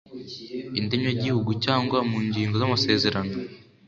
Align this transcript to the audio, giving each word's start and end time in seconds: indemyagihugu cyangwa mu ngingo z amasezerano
indemyagihugu 0.79 1.51
cyangwa 1.65 1.97
mu 2.09 2.17
ngingo 2.27 2.53
z 2.61 2.63
amasezerano 2.67 3.33